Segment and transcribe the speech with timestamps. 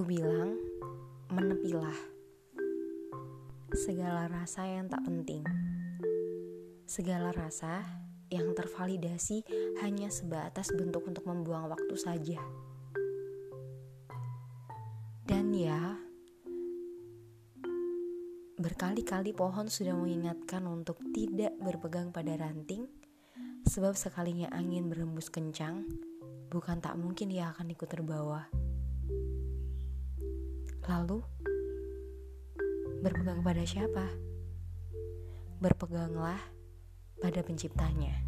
[0.00, 0.56] bilang,
[1.28, 1.92] menepilah
[3.76, 5.44] segala rasa yang tak penting.
[6.88, 7.84] Segala rasa
[8.32, 9.44] yang tervalidasi
[9.84, 12.40] hanya sebatas bentuk untuk membuang waktu saja.
[15.28, 16.00] Dan ya,
[18.56, 22.88] berkali-kali pohon sudah mengingatkan untuk tidak berpegang pada ranting,
[23.68, 25.84] sebab sekalinya angin berembus kencang,
[26.48, 28.48] bukan tak mungkin ia akan ikut terbawa.
[30.82, 31.22] Lalu,
[33.06, 34.06] berpegang pada siapa?
[35.62, 36.42] Berpeganglah
[37.22, 38.18] pada penciptanya.